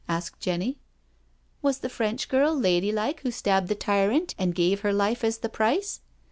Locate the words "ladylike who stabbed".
2.59-3.67